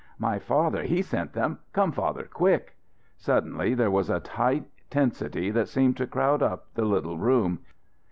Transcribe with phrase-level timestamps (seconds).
[0.17, 1.59] "My father, he sent them.
[1.73, 2.75] Come, father quick!"
[3.17, 7.59] Suddenly there was a tight tensity that seemed to crowd up the little room.